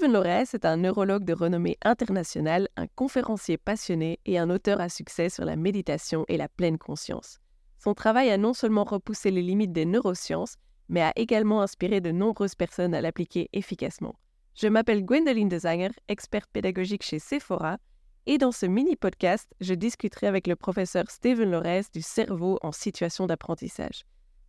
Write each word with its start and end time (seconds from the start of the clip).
Stephen 0.00 0.14
Lorès 0.14 0.54
est 0.54 0.64
un 0.64 0.78
neurologue 0.78 1.24
de 1.24 1.34
renommée 1.34 1.76
internationale, 1.84 2.70
un 2.78 2.86
conférencier 2.86 3.58
passionné 3.58 4.18
et 4.24 4.38
un 4.38 4.48
auteur 4.48 4.80
à 4.80 4.88
succès 4.88 5.28
sur 5.28 5.44
la 5.44 5.56
méditation 5.56 6.24
et 6.28 6.38
la 6.38 6.48
pleine 6.48 6.78
conscience. 6.78 7.38
Son 7.76 7.92
travail 7.92 8.30
a 8.30 8.38
non 8.38 8.54
seulement 8.54 8.84
repoussé 8.84 9.30
les 9.30 9.42
limites 9.42 9.72
des 9.72 9.84
neurosciences, 9.84 10.54
mais 10.88 11.02
a 11.02 11.12
également 11.16 11.60
inspiré 11.60 12.00
de 12.00 12.12
nombreuses 12.12 12.54
personnes 12.54 12.94
à 12.94 13.02
l'appliquer 13.02 13.50
efficacement. 13.52 14.14
Je 14.54 14.68
m'appelle 14.68 15.04
Gwendoline 15.04 15.50
Desanger, 15.50 15.90
experte 16.08 16.48
pédagogique 16.50 17.02
chez 17.02 17.18
Sephora, 17.18 17.76
et 18.24 18.38
dans 18.38 18.52
ce 18.52 18.64
mini-podcast, 18.64 19.52
je 19.60 19.74
discuterai 19.74 20.28
avec 20.28 20.46
le 20.46 20.56
professeur 20.56 21.10
Stephen 21.10 21.50
Lorès 21.50 21.92
du 21.92 22.00
cerveau 22.00 22.58
en 22.62 22.72
situation 22.72 23.26
d'apprentissage. 23.26 24.06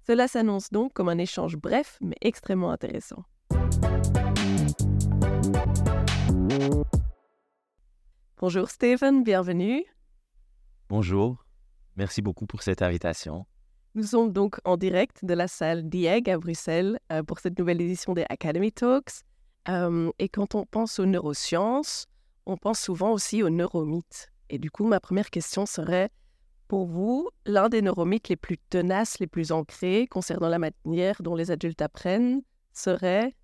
Cela 0.08 0.30
s'annonce 0.30 0.70
donc 0.70 0.94
comme 0.94 1.10
un 1.10 1.18
échange 1.18 1.58
bref 1.58 1.98
mais 2.00 2.16
extrêmement 2.22 2.72
intéressant. 2.72 3.26
Bonjour 8.38 8.70
Stephen, 8.70 9.24
bienvenue. 9.24 9.86
Bonjour, 10.90 11.46
merci 11.96 12.22
beaucoup 12.22 12.48
pour 12.48 12.64
cette 12.64 12.82
invitation. 12.82 13.46
Nous 13.94 14.04
sommes 14.04 14.32
donc 14.32 14.60
en 14.66 14.78
direct 14.78 15.24
de 15.24 15.34
la 15.34 15.48
salle 15.48 15.88
Dieg 15.90 16.30
à 16.30 16.38
Bruxelles 16.38 17.00
euh, 17.12 17.24
pour 17.24 17.40
cette 17.40 17.60
nouvelle 17.60 17.82
édition 17.82 18.14
des 18.14 18.26
Academy 18.30 18.72
Talks. 18.72 19.24
Euh, 19.70 20.12
et 20.18 20.30
quand 20.30 20.56
on 20.56 20.66
pense 20.66 20.98
aux 21.00 21.06
neurosciences, 21.06 22.08
on 22.46 22.58
pense 22.58 22.80
souvent 22.80 23.12
aussi 23.12 23.44
aux 23.44 23.50
neuromythes. 23.50 24.32
Et 24.50 24.60
du 24.60 24.72
coup, 24.72 24.86
ma 24.86 25.00
première 25.00 25.30
question 25.30 25.66
serait, 25.66 26.10
pour 26.68 26.88
vous, 26.88 27.30
l'un 27.46 27.70
des 27.70 27.82
neuromythes 27.82 28.30
les 28.30 28.38
plus 28.38 28.58
tenaces, 28.58 29.20
les 29.20 29.28
plus 29.28 29.52
ancrés 29.52 30.08
concernant 30.08 30.50
la 30.50 30.60
manière 30.60 31.22
dont 31.22 31.36
les 31.36 31.52
adultes 31.52 31.82
apprennent 31.82 32.42
serait 32.74 33.36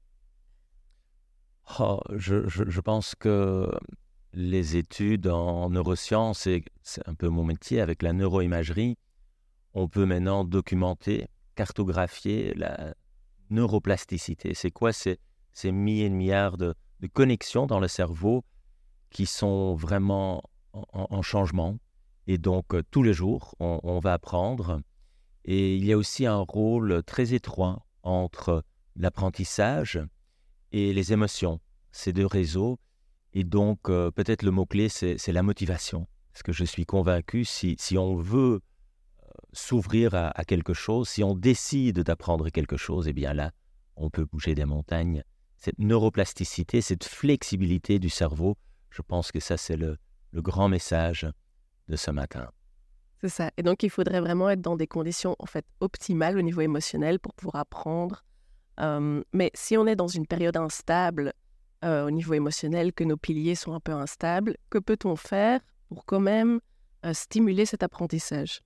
oh, 1.80 2.00
je, 2.16 2.80
pense 2.82 3.16
que 3.16 3.70
les 4.34 4.78
études 4.78 5.28
en 5.28 5.70
neurosciences, 5.70 6.48
c'est 6.84 7.08
un 7.08 7.16
peu 7.16 7.28
mon 7.28 7.44
métier 7.44 7.82
avec 7.82 8.02
la 8.02 8.14
neuroimagerie, 8.14 8.98
on 9.74 9.88
peut 9.88 10.06
maintenant 10.06 10.44
documenter, 10.44 11.28
cartographier 11.56 12.54
la 12.56 12.96
neuroplasticité. 13.50 14.54
C'est 14.54 14.72
quoi 14.72 14.92
ces, 14.92 15.20
ces 15.54 15.72
milliers 15.72 16.10
de 16.10 16.16
milliards 16.16 16.58
de, 16.58 16.74
connexions 17.14 17.68
dans 17.68 17.80
le 17.80 17.88
cerveau 17.88 18.44
qui 19.10 19.26
sont 19.26 19.76
vraiment 19.76 20.44
en, 20.74 21.22
changement? 21.22 21.78
Et 22.26 22.38
donc, 22.38 22.74
euh, 22.74 22.84
tous 22.92 23.04
les 23.04 23.14
jours, 23.14 23.56
on, 23.60 24.00
va 24.00 24.14
apprendre. 24.14 24.82
Et 25.46 25.76
il 25.76 25.86
y 25.86 25.94
a 25.94 25.98
aussi 25.98 26.26
un 26.26 26.40
rôle 26.40 27.04
très 27.04 27.34
étroit 27.34 27.86
entre 28.04 28.64
l'apprentissage 28.96 30.02
et 30.72 30.94
les 30.94 31.14
émotions, 31.14 31.60
ces 31.92 32.14
deux 32.14 32.26
réseaux. 32.26 32.80
Et 33.34 33.44
donc, 33.44 33.90
euh, 33.90 34.12
peut-être 34.12 34.44
le 34.44 34.52
mot-clé, 34.52 34.90
c'est 34.90 35.32
la 35.32 35.44
motivation. 35.44 36.08
Parce 36.34 36.44
que 36.44 36.52
je 36.52 36.66
suis 36.66 36.86
convaincu, 36.86 37.46
si, 37.46 37.98
on 37.98 38.16
veut 38.16 38.60
euh, 38.60 39.28
s'ouvrir 39.54 40.14
à, 40.14 40.46
quelque 40.46 40.74
chose, 40.74 41.10
si 41.10 41.24
on 41.24 41.34
décide 41.34 42.02
d'apprendre 42.02 42.50
quelque 42.50 42.78
chose, 42.78 43.08
eh 43.08 43.14
bien 43.14 43.34
là, 43.34 43.52
on 43.96 44.10
peut 44.10 44.26
bouger 44.26 44.54
des 44.54 44.66
montagnes. 44.66 45.24
Cette 45.58 45.80
neuroplasticité, 45.80 46.82
cette 46.82 47.06
flexibilité 47.06 47.98
du 47.98 48.10
cerveau, 48.10 48.56
je 48.92 49.02
pense 49.02 49.32
que 49.32 49.40
ça, 49.40 49.58
c'est 49.58 49.78
le, 49.78 49.98
grand 50.34 50.70
message 50.70 51.28
de 51.88 51.96
ce 51.96 52.12
matin. 52.12 52.52
C'est 53.22 53.30
ça. 53.30 53.50
Et 53.58 53.64
donc, 53.64 53.82
il 53.82 53.90
faudrait 53.90 54.20
vraiment 54.22 54.52
être 54.52 54.62
dans 54.62 54.76
des 54.76 54.86
conditions 54.86 55.36
en 55.40 55.48
fait 55.48 55.66
optimales 55.80 56.38
au 56.38 56.44
niveau 56.44 56.62
émotionnel 56.62 57.20
pour 57.20 57.34
pouvoir 57.34 57.56
apprendre. 57.56 58.24
Mais 58.80 59.52
si 59.54 59.78
on 59.78 59.88
est 59.88 59.96
dans 59.96 60.08
une 60.08 60.28
période 60.28 60.58
instable 60.58 61.34
euh, 61.84 62.08
au 62.08 62.12
niveau 62.12 62.34
émotionnel, 62.34 62.94
que 62.94 63.04
nos 63.04 63.18
piliers 63.18 63.56
sont 63.56 63.74
un 63.74 63.80
peu 63.80 63.92
instables, 63.92 64.58
que 64.70 64.80
peut-on 64.80 65.16
faire 65.16 65.60
pour 65.90 66.06
quand 66.06 66.20
même 66.20 66.60
euh, 67.06 67.14
stimuler 67.14 67.66
cet 67.66 67.84
apprentissage? 67.84 68.62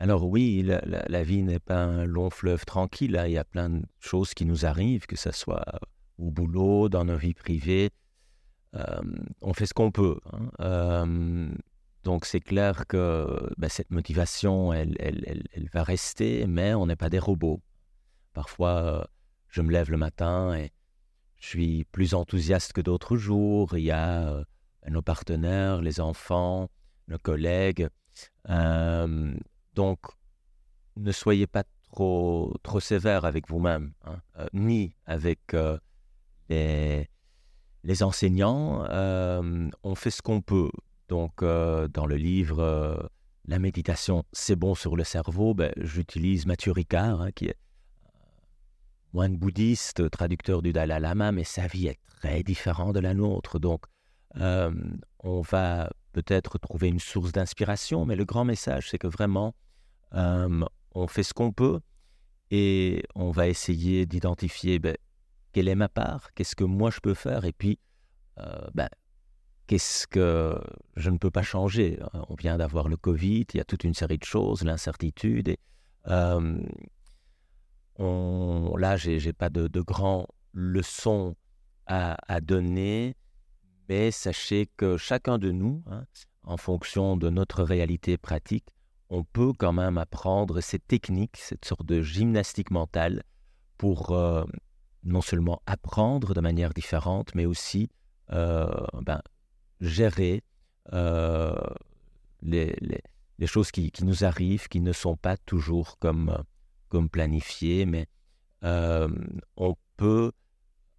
Alors 0.00 0.26
oui, 0.26 0.62
la, 0.62 1.22
vie 1.24 1.42
n'est 1.42 1.58
pas 1.58 1.82
un 1.82 2.04
long 2.04 2.30
fleuve 2.30 2.64
tranquille. 2.64 3.16
Hein. 3.16 3.26
Il 3.26 3.32
y 3.32 3.38
a 3.38 3.44
plein 3.44 3.68
de 3.68 3.82
choses 3.98 4.32
qui 4.32 4.46
nous 4.46 4.64
arrivent, 4.64 5.06
que 5.06 5.16
ce 5.16 5.32
soit 5.32 5.64
au 6.18 6.30
boulot, 6.30 6.88
dans 6.88 7.04
nos 7.04 7.16
vies 7.16 7.34
privées. 7.34 7.90
Euh, 8.74 9.00
on 9.40 9.52
fait 9.52 9.66
ce 9.66 9.74
qu'on 9.74 9.90
peut. 9.90 10.20
Hein. 10.32 10.50
Euh, 10.60 11.48
donc 12.04 12.26
c'est 12.26 12.40
clair 12.40 12.86
que 12.86 13.50
ben, 13.58 13.68
cette 13.68 13.90
motivation, 13.90 14.72
elle, 14.72 14.96
va 15.72 15.82
rester, 15.82 16.46
mais 16.46 16.74
on 16.74 16.86
n'est 16.86 16.96
pas 16.96 17.10
des 17.10 17.18
robots. 17.18 17.60
Parfois, 18.38 18.76
euh, 18.76 19.04
je 19.48 19.62
me 19.62 19.72
lève 19.72 19.90
le 19.90 19.96
matin 19.96 20.54
et 20.54 20.70
je 21.40 21.48
suis 21.48 21.84
plus 21.86 22.14
enthousiaste 22.14 22.72
que 22.72 22.80
d'autres 22.80 23.16
jours. 23.16 23.76
Il 23.76 23.82
y 23.82 23.90
a 23.90 24.44
nos 24.88 25.02
partenaires, 25.02 25.82
les 25.82 25.98
enfants, 25.98 26.70
nos 27.08 27.18
collègues. 27.18 27.88
donc, 29.74 29.98
ne 30.96 31.10
soyez 31.10 31.48
pas 31.48 31.64
trop, 31.90 32.54
trop 32.62 32.78
sévère 32.78 33.24
avec 33.24 33.48
vous-même, 33.48 33.92
hein, 34.04 34.20
ni 34.52 34.94
avec 35.04 35.40
les, 36.48 37.08
enseignants, 38.02 38.84
euh, 38.88 39.68
on 39.82 39.96
fait 39.96 40.12
ce 40.12 40.22
qu'on 40.22 40.40
peut. 40.40 40.70
Donc, 41.08 41.42
euh, 41.42 41.88
dans 41.88 42.06
le 42.06 42.14
livre 42.14 42.60
euh, 42.60 42.96
La 43.46 43.58
méditation, 43.58 44.24
c'est 44.32 44.56
bon 44.56 44.76
sur 44.76 44.96
le 44.96 45.02
cerveau, 45.02 45.54
ben, 45.54 45.72
j'utilise 45.78 46.46
Mathieu 46.46 46.70
Ricard, 46.72 47.20
hein, 47.20 47.32
qui 47.32 47.46
est 47.46 47.56
moine 49.12 49.36
bouddhiste, 49.36 50.10
traducteur 50.10 50.62
du 50.62 50.72
Dalai 50.72 51.00
Lama, 51.00 51.32
mais 51.32 51.44
sa 51.44 51.66
vie 51.66 51.86
est 51.86 51.98
très 52.20 52.42
différente 52.42 52.94
de 52.94 53.00
la 53.00 53.14
nôtre. 53.14 53.58
Donc, 53.58 53.84
on 54.34 55.40
va 55.40 55.90
peut-être 56.12 56.58
trouver 56.58 56.88
une 56.88 57.00
source 57.00 57.32
d'inspiration, 57.32 58.04
mais 58.04 58.16
le 58.16 58.24
grand 58.24 58.44
message, 58.44 58.90
c'est 58.90 58.98
que 58.98 59.06
vraiment, 59.06 59.54
on 60.12 61.06
fait 61.06 61.22
ce 61.22 61.34
qu'on 61.34 61.52
peut 61.52 61.80
et 62.50 63.02
on 63.14 63.30
va 63.30 63.48
essayer 63.48 64.06
d'identifier 64.06 64.78
ben, 64.78 64.96
quelle 65.52 65.68
est 65.68 65.74
ma 65.74 65.88
part, 65.88 66.32
qu'est-ce 66.34 66.56
que 66.56 66.64
moi 66.64 66.90
je 66.90 67.00
peux 67.00 67.14
faire, 67.14 67.44
et 67.44 67.52
puis 67.52 67.78
euh, 68.38 68.68
ben, 68.74 68.88
qu'est-ce 69.66 70.06
que 70.06 70.58
je 70.96 71.10
ne 71.10 71.18
peux 71.18 71.30
pas 71.30 71.42
changer. 71.42 71.98
On 72.28 72.34
vient 72.34 72.56
d'avoir 72.56 72.88
le 72.88 72.96
Covid, 72.96 73.46
il 73.52 73.56
y 73.56 73.60
a 73.60 73.64
toute 73.64 73.84
une 73.84 73.94
série 73.94 74.18
de 74.18 74.24
choses, 74.24 74.62
l'incertitude. 74.64 75.48
Et, 75.48 75.58
euh, 76.08 76.58
on, 77.98 78.76
là, 78.76 78.96
je 78.96 79.10
n'ai 79.10 79.32
pas 79.32 79.50
de, 79.50 79.68
de 79.68 79.80
grandes 79.80 80.26
leçons 80.52 81.36
à, 81.86 82.40
donner, 82.42 83.16
mais 83.88 84.10
sachez 84.10 84.68
que 84.76 84.98
chacun 84.98 85.38
de 85.38 85.50
nous, 85.50 85.82
hein, 85.86 86.04
en 86.42 86.58
fonction 86.58 87.16
de 87.16 87.30
notre 87.30 87.62
réalité 87.62 88.18
pratique, 88.18 88.66
on 89.08 89.24
peut 89.24 89.52
quand 89.58 89.72
même 89.72 89.96
apprendre 89.96 90.60
ces 90.60 90.78
techniques, 90.78 91.38
cette 91.38 91.64
sorte 91.64 91.86
de 91.86 92.02
gymnastique 92.02 92.70
mentale 92.70 93.22
pour 93.78 94.12
euh, 94.12 94.44
non 95.02 95.22
seulement 95.22 95.62
apprendre 95.66 96.34
de 96.34 96.40
manière 96.40 96.74
différente, 96.74 97.34
mais 97.34 97.46
aussi 97.46 97.88
euh, 98.32 98.68
ben, 99.00 99.22
gérer 99.80 100.42
euh, 100.92 101.56
les, 102.42 102.76
choses 103.46 103.70
qui, 103.70 103.90
nous 104.02 104.24
arrivent, 104.24 104.68
qui 104.68 104.80
ne 104.80 104.92
sont 104.92 105.16
pas 105.16 105.36
toujours 105.38 105.98
comme, 105.98 106.42
comme 106.88 107.08
planifiées, 107.08 107.86
mais 107.86 108.06
euh, 108.64 109.08
on 109.56 109.74
peut 109.96 110.32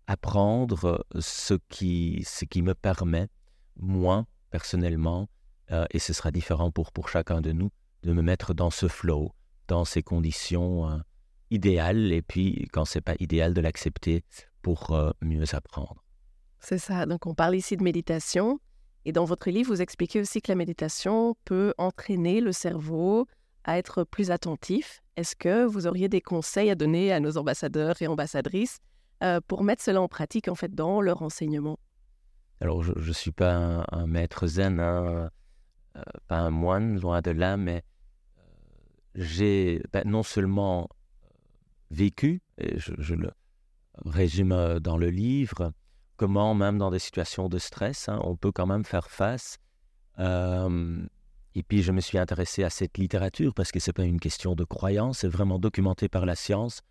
apprendre 0.07 1.05
ce 1.19 1.55
qui, 1.69 2.23
ce 2.25 2.45
qui 2.45 2.61
me 2.61 2.73
permet, 2.73 3.27
moi, 3.77 4.25
personnellement, 4.49 5.29
et 5.91 5.99
ce 5.99 6.13
sera 6.13 6.31
différent 6.31 6.71
pour, 6.71 6.91
pour 6.91 7.09
chacun 7.09 7.41
de 7.41 7.51
nous, 7.51 7.69
de 8.01 8.11
me 8.11 8.23
mettre 8.23 8.55
dans 8.55 8.71
ce 8.71 8.87
flow, 8.87 9.31
dans 9.67 9.85
ces 9.85 10.01
conditions 10.01 10.99
idéal 11.51 12.11
et 12.11 12.21
puis 12.21 12.67
quand 12.71 12.85
c'est 12.85 13.01
pas 13.01 13.15
idéal 13.19 13.53
de 13.53 13.61
l'accepter 13.61 14.23
pour 14.61 14.91
euh, 14.91 15.11
mieux 15.21 15.43
apprendre. 15.53 16.03
C'est 16.59 16.77
ça. 16.77 17.05
Donc 17.05 17.25
on 17.25 17.33
parle 17.33 17.55
ici 17.55 17.77
de 17.77 17.83
méditation 17.83 18.59
et 19.05 19.11
dans 19.11 19.25
votre 19.25 19.49
livre 19.49 19.73
vous 19.73 19.81
expliquez 19.81 20.19
aussi 20.19 20.41
que 20.41 20.51
la 20.51 20.55
méditation 20.55 21.35
peut 21.45 21.73
entraîner 21.77 22.41
le 22.41 22.51
cerveau 22.51 23.27
à 23.63 23.77
être 23.77 24.03
plus 24.03 24.31
attentif. 24.31 25.01
Est-ce 25.15 25.35
que 25.35 25.65
vous 25.65 25.87
auriez 25.87 26.09
des 26.09 26.21
conseils 26.21 26.69
à 26.69 26.75
donner 26.75 27.11
à 27.11 27.19
nos 27.19 27.37
ambassadeurs 27.37 28.01
et 28.01 28.07
ambassadrices 28.07 28.79
euh, 29.23 29.41
pour 29.47 29.63
mettre 29.63 29.83
cela 29.83 30.01
en 30.01 30.07
pratique 30.07 30.47
en 30.47 30.55
fait 30.55 30.73
dans 30.73 31.01
leur 31.01 31.21
enseignement? 31.21 31.77
Alors 32.61 32.83
je 32.83 32.93
ne 32.93 33.13
suis 33.13 33.31
pas 33.31 33.85
un, 33.91 34.07
maître 34.07 34.47
zen, 34.47 34.79
hein, 34.79 35.29
euh, 35.95 36.01
pas 36.27 36.39
un 36.39 36.49
moine, 36.49 36.99
loin 36.99 37.21
de 37.21 37.31
là, 37.31 37.57
mais 37.57 37.83
j'ai 39.15 39.81
ben, 39.91 40.03
non 40.05 40.23
seulement 40.23 40.89
vécu, 41.91 42.41
et 42.57 42.77
je, 42.77 43.15
le 43.15 43.31
résume 44.05 44.51
euh, 44.51 44.79
dans 44.79 44.97
le 44.97 45.09
livre, 45.09 45.73
comment 46.17 46.53
même 46.53 46.77
dans 46.77 46.91
des 46.91 46.99
situations 46.99 47.49
de 47.49 47.57
stress, 47.57 48.09
hein, 48.09 48.19
on 48.23 48.35
peut 48.35 48.51
quand 48.51 48.67
même 48.67 48.83
faire 48.83 49.09
face. 49.09 49.57
Et 51.55 51.63
puis 51.63 51.81
je 51.81 51.91
me 51.91 52.01
suis 52.01 52.17
intéressé 52.17 52.63
à 52.63 52.69
cette 52.69 52.97
littérature 52.97 53.53
parce 53.53 53.71
que 53.71 53.79
ce 53.79 53.89
n'est 53.89 53.93
pas 53.93 54.03
une 54.03 54.19
question 54.19 54.55
de 54.55 54.63
croyance, 54.63 55.19
c'est 55.19 55.27
vraiment 55.27 55.59
documenté 55.59 56.07
par 56.07 56.25
la 56.25 56.35
science. 56.35 56.81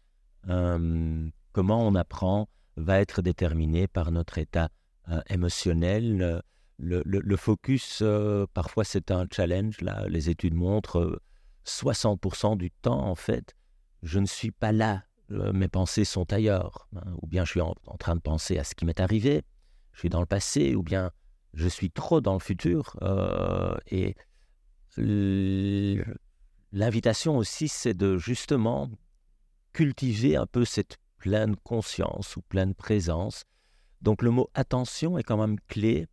Euh, 0.49 1.29
comment 1.53 1.87
on 1.87 1.95
apprend 1.95 2.49
va 2.77 3.01
être 3.01 3.23
déterminé 3.23 3.87
par 3.89 4.11
notre 4.11 4.39
état 4.39 4.69
euh, 5.09 5.21
émotionnel. 5.29 6.43
Le, 6.79 7.37
focus, 7.37 8.01
euh, 8.03 8.47
parfois 8.55 8.85
c'est 8.85 9.11
un 9.11 9.27
challenge. 9.33 9.81
Là, 9.81 10.07
les 10.09 10.31
études 10.31 10.55
montrent 10.55 11.21
60% 11.67 12.57
du 12.57 12.71
temps, 12.71 13.05
en 13.05 13.15
fait, 13.15 13.55
je 14.03 14.19
ne 14.21 14.27
suis 14.27 14.53
pas 14.53 14.73
là. 14.73 15.03
mes 15.29 15.69
pensées 15.69 16.05
sont 16.05 16.33
ailleurs. 16.33 16.89
Hein. 16.97 17.15
ou 17.21 17.27
bien 17.27 17.45
je 17.45 17.51
suis 17.51 17.61
en, 17.61 17.75
train 17.99 18.17
de 18.17 18.21
penser 18.21 18.59
à 18.59 18.65
ce 18.65 18.75
qui 18.75 18.85
m'est 18.85 19.01
arrivé, 19.01 19.43
je 19.93 20.01
suis 20.01 20.09
dans 20.09 20.21
le 20.21 20.27
passé, 20.27 20.75
ou 20.75 20.83
bien 20.83 21.11
je 21.55 21.69
suis 21.69 21.91
trop 21.91 22.21
dans 22.21 22.35
le 22.35 22.41
futur. 22.41 22.97
et 23.91 24.15
l'invitation 26.73 27.37
aussi, 27.37 27.69
c'est 27.69 27.95
de 27.95 28.17
justement 28.17 28.91
cultiver 29.73 30.37
un 30.37 30.47
peu 30.47 30.65
cette 30.65 30.99
pleine 31.19 31.57
conscience 31.57 32.37
ou 32.37 32.43
pleine 32.43 32.75
présence. 32.75 33.45
Donc 34.01 34.23
le 34.23 34.31
mot 34.31 34.49
attention 34.55 35.19
est 35.19 35.23
quand 35.23 35.37
même 35.37 35.59
clé 35.69 36.07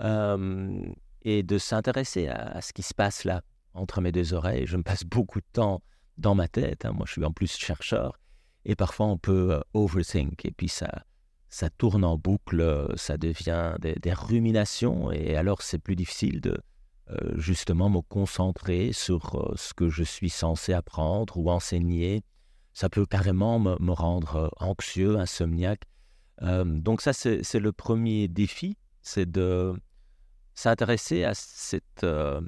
euh, 0.00 0.80
et 1.22 1.42
de 1.42 1.58
s'intéresser 1.58 2.28
à, 2.28 2.60
ce 2.60 2.72
qui 2.72 2.82
se 2.82 2.94
passe 2.94 3.24
là 3.24 3.42
entre 3.72 4.00
mes 4.00 4.12
deux 4.12 4.34
oreilles. 4.34 4.66
Je 4.66 4.76
me 4.76 4.82
passe 4.82 5.04
beaucoup 5.04 5.40
de 5.40 5.46
temps 5.52 5.82
dans 6.16 6.34
ma 6.34 6.48
tête. 6.48 6.84
Hein. 6.84 6.92
Moi, 6.92 7.04
je 7.06 7.12
suis 7.12 7.24
en 7.24 7.32
plus 7.32 7.56
chercheur 7.56 8.18
et 8.64 8.76
parfois 8.76 9.06
on 9.06 9.18
peut 9.18 9.52
euh, 9.52 9.60
overthink 9.74 10.44
et 10.44 10.52
puis 10.52 10.68
ça, 10.68 11.04
ça 11.48 11.70
tourne 11.70 12.04
en 12.04 12.16
boucle, 12.16 12.92
ça 12.96 13.16
devient 13.16 13.74
des, 13.80 14.12
ruminations 14.12 15.12
et 15.12 15.36
alors 15.36 15.62
c'est 15.62 15.78
plus 15.78 15.96
difficile 15.96 16.40
de 16.40 16.50
euh, 16.50 16.58
justement 17.36 17.90
me 17.90 18.00
concentrer 18.00 18.92
sur 18.92 19.52
ce 19.56 19.74
que 19.74 19.88
je 19.88 20.02
suis 20.02 20.30
censé 20.30 20.72
apprendre 20.72 21.36
ou 21.36 21.50
enseigner 21.50 22.24
ça 22.74 22.88
peut 22.90 23.06
carrément 23.06 23.60
me, 23.60 23.92
rendre 23.92 24.36
euh, 24.36 24.48
anxieux, 24.58 25.16
insomniaque. 25.16 25.84
Euh, 26.42 26.64
donc 26.64 27.00
ça, 27.00 27.12
c'est 27.12 27.60
le 27.60 27.72
premier 27.72 28.26
défi, 28.28 28.76
c'est 29.00 29.30
de 29.30 29.80
s'intéresser 30.54 31.24
à 31.24 31.34
cette 31.34 32.02
euh, 32.02 32.40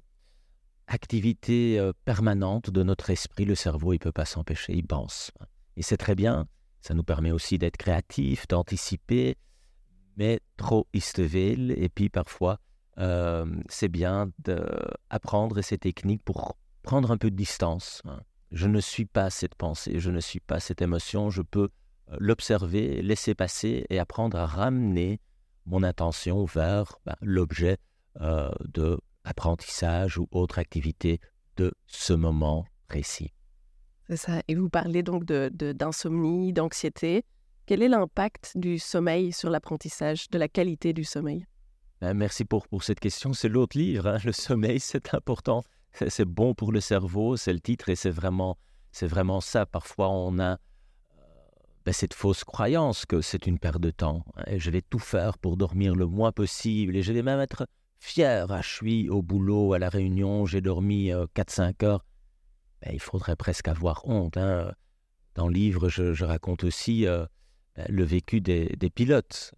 activité 0.89 1.91
permanente 2.05 2.71
de 2.71 2.83
notre 2.83 3.11
esprit. 3.11 3.45
Le 3.45 3.55
cerveau, 3.55 3.93
il 3.93 3.97
ne 3.97 4.01
peut 4.01 4.13
pas 4.13 4.25
s'empêcher, 4.25 4.75
il 4.75 4.87
pense. 4.87 5.31
Et 5.77 5.83
c'est 5.83 5.97
très 5.97 6.17
bien, 6.17 6.47
ça 6.81 6.95
nous 6.95 7.05
permet 7.05 7.31
aussi 7.31 7.59
d'être 7.59 7.77
créatifs, 7.77 8.49
d'anticiper, 8.49 9.37
mais 10.17 10.41
trop 10.57 10.89
istevel. 10.93 11.73
Et 11.77 11.89
puis 11.89 12.09
parfois, 12.09 12.59
c'est 13.69 13.89
bien 13.89 14.31
d'apprendre 14.39 15.61
ces 15.63 15.79
techniques 15.79 16.23
pour 16.25 16.57
prendre 16.83 17.11
un 17.11 17.17
peu 17.17 17.31
de 17.31 17.37
distance. 17.37 18.03
Hein 18.05 18.21
je 18.53 18.67
ne 18.69 18.81
suis 18.81 19.07
pas 19.07 19.31
cette 19.31 19.55
pensée, 19.55 19.99
je 19.99 20.11
ne 20.11 20.21
suis 20.21 20.41
pas 20.41 20.61
cette 20.61 20.83
émotion, 20.83 21.31
je 21.31 21.43
peux 21.43 21.69
euh, 22.11 22.17
l'observer, 22.19 23.03
laisser 23.03 23.35
passer 23.35 23.85
et 23.91 23.99
apprendre 23.99 24.39
à 24.39 24.47
ramener 24.47 25.21
mon 25.67 25.83
attention 25.83 26.45
vers 26.45 26.99
ben, 27.05 27.17
l'objet 27.21 27.79
euh, 28.21 28.51
de 28.67 28.99
ou 30.19 30.29
autre 30.31 30.61
activité 30.61 31.21
de 31.57 31.73
ce 31.89 32.13
moment 32.13 32.65
précis. 32.87 33.33
C'est 34.07 34.17
ça. 34.17 34.41
Et 34.47 34.55
vous 34.55 34.69
parlez 34.69 35.03
donc 35.03 35.25
d'insomnie, 35.25 36.53
de, 36.53 36.61
d'anxiété. 36.61 37.25
Quel 37.67 37.83
est 37.83 37.89
l'impact 37.89 38.53
du 38.55 38.79
sommeil 38.79 39.33
sur 39.33 39.51
l'apprentissage, 39.51 40.31
de 40.31 40.39
la 40.39 40.47
qualité 40.47 40.93
du 40.93 41.03
sommeil? 41.03 41.45
Merci 42.03 42.45
pour, 42.45 42.69
pour 42.69 42.83
cette 42.85 43.01
question. 43.01 43.33
C'est 43.33 43.49
l'autre 43.49 43.77
livre. 43.77 44.07
Hein. 44.07 44.19
Le 44.25 44.33
sommeil, 44.33 44.81
c'est 44.81 45.15
important 45.15 45.63
c'est 46.09 46.25
bon 46.25 46.55
pour 46.55 46.73
le 46.73 46.81
cerveau, 46.81 47.37
c'est 47.37 47.53
le 47.53 47.61
titre, 47.61 47.89
et 47.89 47.97
c'est 47.97 48.11
vraiment, 48.11 48.59
vraiment 49.03 49.41
ça. 49.41 49.67
Parfois, 49.67 50.11
on 50.11 50.39
a 50.39 50.53
euh, 50.53 50.57
ben, 51.85 51.93
cette 51.93 52.15
fausse 52.15 52.45
croyance 52.45 53.07
que 53.07 53.21
c'est 53.21 53.47
une 53.47 53.59
perte 53.59 53.81
de 53.81 53.91
temps, 53.91 54.25
hein, 54.37 54.45
et 54.47 54.59
je 54.59 54.71
vais 54.71 54.83
tout 54.83 54.99
faire 54.99 55.39
pour 55.39 55.57
dormir 55.57 55.95
le 55.95 56.07
moins 56.07 56.33
possible, 56.33 56.97
et 56.97 57.03
je 57.03 57.13
vais 57.13 57.23
même 57.23 57.41
être 57.41 57.67
fier. 57.99 58.51
Ah, 58.51 58.61
je 58.63 58.69
suis 58.69 59.09
au 59.09 59.23
boulot, 59.23 59.73
à 59.73 59.79
la 59.79 59.89
réunion, 59.89 60.47
j'ai 60.47 60.61
dormi 60.61 61.11
4-5 61.11 61.85
euh, 61.85 61.87
heures. 61.87 62.05
Ben, 62.83 62.91
il 62.93 63.01
faudrait 63.01 63.37
presque 63.37 63.69
avoir 63.69 64.07
honte. 64.07 64.37
Hein. 64.37 64.73
Dans 65.35 65.49
le 65.49 65.55
livre, 65.55 65.89
je, 65.89 66.25
raconte 66.25 66.65
aussi 66.65 67.07
euh, 67.07 67.27
ben, 67.75 67.87
le 67.89 68.05
vécu 68.05 68.41
des, 68.41 68.91
pilotes. 68.95 69.55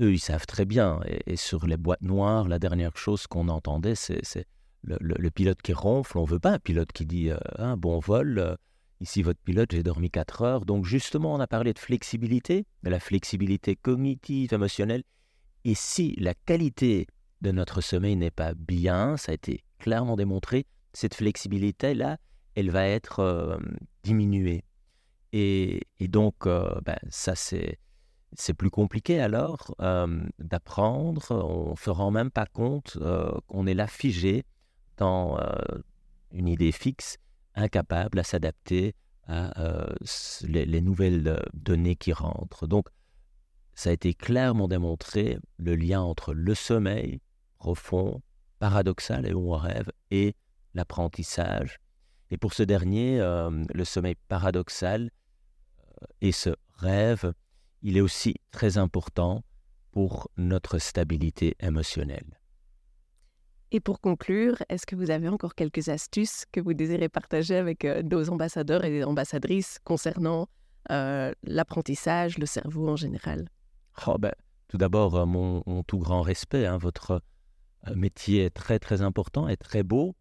Eux, 0.00 0.14
ils 0.14 0.20
savent 0.20 0.46
très 0.46 0.64
bien. 0.64 1.00
Et, 1.26 1.36
sur 1.36 1.66
les 1.66 1.76
boîtes 1.76 2.02
noires, 2.02 2.48
la 2.48 2.58
dernière 2.58 2.96
chose 2.96 3.26
qu'on 3.26 3.48
entendait, 3.48 3.94
c'est 3.94 4.46
le, 4.82 5.28
pilote 5.28 5.60
qui 5.60 5.74
ronfle, 5.74 6.16
on 6.16 6.24
veut 6.24 6.38
pas 6.38 6.52
un 6.52 6.58
pilote 6.58 6.90
qui 6.92 7.04
dit 7.04 7.30
un 7.30 7.34
euh, 7.34 7.38
hein, 7.58 7.76
bon 7.76 7.98
vol, 7.98 8.38
euh, 8.38 8.56
ici 9.00 9.22
votre 9.22 9.40
pilote, 9.40 9.72
j'ai 9.72 9.82
dormi 9.82 10.10
4 10.10 10.42
heures. 10.42 10.64
Donc 10.64 10.86
justement, 10.86 11.34
on 11.34 11.40
a 11.40 11.46
parlé 11.46 11.74
de 11.74 11.78
flexibilité, 11.78 12.64
de 12.82 12.88
la 12.88 12.98
flexibilité 12.98 13.76
cognitive, 13.76 14.54
émotionnelle. 14.54 15.02
Et 15.64 15.74
si 15.74 16.16
la 16.18 16.32
qualité 16.32 17.06
de 17.42 17.50
notre 17.52 17.82
sommeil 17.82 18.16
n'est 18.16 18.30
pas 18.30 18.54
bien, 18.54 19.18
ça 19.18 19.32
a 19.32 19.34
été 19.34 19.62
clairement 19.78 20.16
démontré, 20.16 20.64
cette 20.94 21.14
flexibilité-là, 21.14 22.16
elle 22.54 22.70
va 22.70 22.86
être 22.86 23.20
euh, 23.20 23.58
diminuée. 24.02 24.64
Et, 25.32 25.82
donc, 26.00 26.46
ben, 26.46 26.98
ça, 27.08 27.36
c'est, 27.36 27.78
c'est 28.34 28.54
plus 28.54 28.70
compliqué 28.70 29.20
alors 29.20 29.74
d'apprendre. 30.38 31.30
On 31.30 31.72
ne 31.72 31.76
se 31.76 31.90
rend 31.90 32.10
même 32.10 32.30
pas 32.30 32.46
compte 32.46 32.98
qu'on 33.48 33.66
est 33.66 33.74
là 33.74 33.86
figé 33.86 34.44
euh, 35.02 35.78
une 36.32 36.46
idée 36.46 36.70
fixe, 36.70 37.18
incapable 37.54 38.20
à 38.20 38.22
s'adapter 38.22 38.94
à 39.26 39.52
les, 40.42 40.80
nouvelles 40.80 41.40
données 41.54 41.96
qui 41.96 42.12
rentrent. 42.12 42.66
Donc, 42.66 42.88
ça 43.74 43.90
a 43.90 43.92
été 43.92 44.14
clairement 44.14 44.68
démontré, 44.68 45.38
le 45.58 45.76
lien 45.76 46.00
entre 46.00 46.34
le 46.34 46.54
sommeil 46.54 47.20
profond, 47.58 48.22
paradoxal 48.58 49.26
et 49.26 49.32
où 49.32 49.52
on 49.52 49.56
rêve, 49.56 49.90
et 50.10 50.34
l'apprentissage. 50.74 51.78
Et 52.30 52.36
pour 52.36 52.54
ce 52.54 52.62
dernier, 52.62 53.18
le 53.18 53.84
sommeil 53.84 54.14
paradoxal 54.28 55.10
et 56.20 56.32
ce 56.32 56.50
rêve, 56.74 57.32
il 57.82 57.96
est 57.96 58.00
aussi 58.00 58.34
très 58.50 58.78
important 58.78 59.42
pour 59.92 60.30
notre 60.36 60.78
stabilité 60.78 61.56
émotionnelle. 61.60 62.40
Et 63.72 63.80
pour 63.80 64.00
conclure, 64.00 64.56
est-ce 64.68 64.84
que 64.84 64.96
vous 64.96 65.10
avez 65.10 65.28
encore 65.28 65.54
quelques 65.54 65.88
astuces 65.88 66.44
que 66.50 66.60
vous 66.60 66.74
désirez 66.74 67.08
partager 67.08 67.56
avec 67.56 67.84
euh, 67.84 68.02
nos 68.02 68.28
ambassadeurs 68.30 68.84
et 68.84 69.04
ambassadrices 69.04 69.78
concernant 69.84 70.48
euh, 70.90 71.32
l'apprentissage, 71.44 72.38
le 72.38 72.46
cerveau 72.46 72.88
en 72.88 72.96
général? 72.96 73.48
Oh 74.06 74.16
ben, 74.18 74.32
Tout 74.68 74.76
d'abord, 74.76 75.14
euh, 75.14 75.26
mon, 75.26 75.62
tout 75.84 75.98
grand 75.98 76.22
respect. 76.22 76.66
Hein, 76.66 76.78
votre 76.78 77.22
métier 77.94 78.44
est 78.44 78.50
très 78.50 78.78
très 78.78 79.02
important 79.02 79.48
et 79.48 79.56
très 79.56 79.82
beau. 79.82 80.14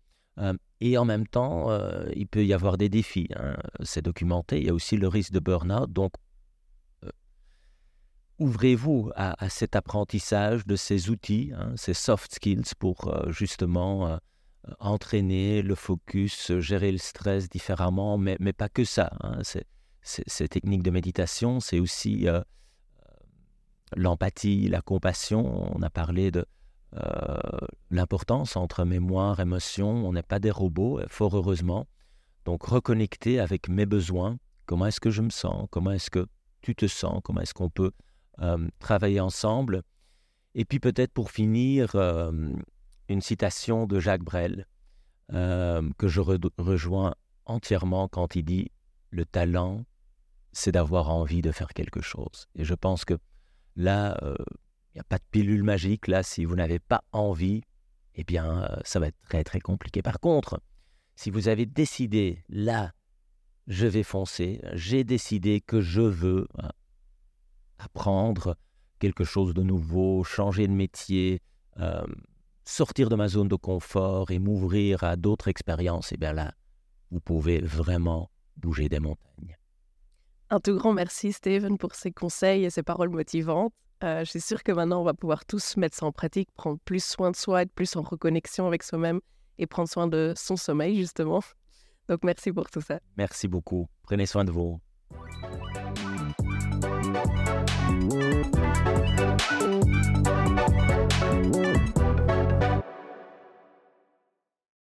et 0.79 0.97
en 0.97 1.03
même 1.03 1.27
temps, 1.27 1.67
il 2.15 2.25
peut 2.25 2.45
y 2.45 2.53
avoir 2.53 2.77
des 2.77 2.87
défis. 2.87 3.27
Hein. 3.35 3.57
C'est 3.83 4.01
documenté. 4.01 4.59
Il 4.59 4.67
y 4.67 4.69
a 4.69 4.73
aussi 4.73 4.95
le 4.95 5.09
risque 5.09 5.33
de 5.33 5.39
burn-out. 5.39 5.91
Donc, 5.91 6.13
ouvrez-vous 8.39 9.11
à, 9.15 9.49
cet 9.49 9.75
apprentissage 9.75 10.65
de 10.65 10.75
ces 10.75 11.09
outils, 11.09 11.51
hein, 11.55 11.73
ces 11.75 11.93
soft 11.93 12.33
skills 12.33 12.73
pour 12.79 13.07
euh, 13.07 13.31
justement 13.31 14.07
euh, 14.07 14.17
entraîner 14.79 15.61
le 15.61 15.75
focus, 15.75 16.51
gérer 16.59 16.91
le 16.91 16.97
stress 16.97 17.49
différemment, 17.49 18.17
mais, 18.17 18.37
pas 18.53 18.69
que 18.69 18.83
ça. 18.83 19.11
Hein, 19.21 19.41
ces 20.01 20.47
techniques 20.47 20.83
de 20.83 20.91
méditation, 20.91 21.59
c'est 21.59 21.79
aussi 21.79 22.27
euh, 22.27 22.41
l'empathie, 23.95 24.69
la 24.69 24.81
compassion. 24.81 25.75
On 25.75 25.81
a 25.81 25.89
parlé 25.89 26.31
de 26.31 26.45
l'importance 27.91 28.55
entre 28.55 28.83
mémoire, 28.83 29.39
émotion. 29.39 30.07
On 30.07 30.13
n'est 30.13 30.23
pas 30.23 30.39
des 30.39 30.49
robots, 30.49 30.99
fort 31.07 31.37
heureusement. 31.37 31.85
Donc 32.45 32.63
reconnecter 32.63 33.39
avec 33.39 33.69
mes 33.69 33.85
besoins. 33.85 34.39
Comment 34.65 34.87
est-ce 34.87 34.99
que 34.99 35.11
je 35.11 35.21
me 35.21 35.29
sens? 35.29 35.67
Comment 35.69 35.91
est-ce 35.91 36.09
que 36.09 36.25
tu 36.61 36.75
te 36.75 36.87
sens? 36.87 37.21
Comment 37.23 37.41
est-ce 37.41 37.53
qu'on 37.53 37.69
peut 37.69 37.91
euh, 37.91 38.08
travailler 38.79 39.19
ensemble. 39.19 39.83
Et 40.55 40.65
puis 40.65 40.79
peut-être 40.79 41.11
pour 41.11 41.31
finir, 41.31 41.91
euh, 41.95 42.53
une 43.07 43.21
citation 43.21 43.85
de 43.85 43.99
Jacques 43.99 44.23
Brel 44.23 44.65
euh, 45.33 45.87
que 45.97 46.07
je 46.07 46.21
rejoins 46.21 47.15
entièrement 47.45 48.07
quand 48.07 48.35
il 48.35 48.43
dit 48.43 48.71
Le 49.11 49.25
talent, 49.25 49.85
c'est 50.51 50.71
d'avoir 50.71 51.09
envie 51.09 51.41
de 51.41 51.51
faire 51.51 51.69
quelque 51.69 52.01
chose. 52.01 52.47
Et 52.55 52.63
je 52.63 52.73
pense 52.73 53.05
que 53.05 53.15
là, 53.75 54.19
il 54.23 54.95
n'y 54.95 55.01
a 55.01 55.03
pas 55.03 55.17
de 55.17 55.23
pilule 55.31 55.63
magique. 55.63 56.07
Là, 56.07 56.23
si 56.23 56.45
vous 56.45 56.55
n'avez 56.55 56.79
pas 56.79 57.03
envie, 57.11 57.61
eh 58.15 58.23
bien, 58.23 58.67
ça 58.83 58.99
va 58.99 59.07
être 59.07 59.21
très 59.27 59.43
très 59.43 59.59
compliqué. 59.59 60.01
Par 60.01 60.19
contre, 60.19 60.59
si 61.15 61.29
vous 61.29 61.47
avez 61.47 61.65
décidé, 61.65 62.43
là, 62.49 62.93
je 63.67 63.85
vais 63.85 64.03
foncer, 64.03 64.61
j'ai 64.73 65.03
décidé 65.03 65.61
que 65.61 65.79
je 65.79 66.01
veux 66.01 66.47
hein, 66.57 66.71
apprendre 67.79 68.55
quelque 68.99 69.23
chose 69.23 69.53
de 69.53 69.63
nouveau, 69.63 70.23
changer 70.23 70.67
de 70.67 70.73
métier, 70.73 71.41
euh, 71.79 72.05
sortir 72.65 73.09
de 73.09 73.15
ma 73.15 73.27
zone 73.27 73.47
de 73.47 73.55
confort 73.55 74.31
et 74.31 74.39
m'ouvrir 74.39 75.03
à 75.03 75.15
d'autres 75.15 75.47
expériences, 75.47 76.11
et 76.11 76.15
eh 76.15 76.17
bien 76.17 76.33
là, 76.33 76.53
vous 77.11 77.19
pouvez 77.19 77.59
vraiment 77.61 78.29
bouger 78.57 78.89
des 78.89 78.99
montagnes. 78.99 79.57
Un 80.51 80.59
tout 80.59 80.75
grand 80.75 80.93
merci, 80.93 81.31
Steven, 81.31 81.77
pour 81.77 81.95
ces 81.95 82.11
conseils 82.11 82.65
et 82.65 82.69
ces 82.69 82.83
paroles 82.83 83.09
motivantes. 83.09 83.73
Euh, 84.03 84.19
je 84.19 84.29
suis 84.29 84.41
sûre 84.41 84.63
que 84.63 84.71
maintenant, 84.71 85.01
on 85.01 85.03
va 85.03 85.13
pouvoir 85.13 85.45
tous 85.45 85.77
mettre 85.77 85.95
ça 85.95 86.05
en 86.05 86.11
pratique, 86.11 86.49
prendre 86.53 86.79
plus 86.85 87.03
soin 87.03 87.31
de 87.31 87.35
soi, 87.35 87.63
être 87.63 87.73
plus 87.73 87.95
en 87.95 88.01
reconnexion 88.01 88.65
avec 88.65 88.83
soi-même 88.83 89.19
et 89.57 89.67
prendre 89.67 89.89
soin 89.89 90.07
de 90.07 90.33
son 90.35 90.55
sommeil, 90.55 90.97
justement. 90.97 91.41
Donc, 92.07 92.23
merci 92.23 92.51
pour 92.51 92.69
tout 92.69 92.81
ça. 92.81 92.99
Merci 93.17 93.47
beaucoup. 93.47 93.87
Prenez 94.03 94.25
soin 94.25 94.45
de 94.45 94.51
vous. 94.51 94.79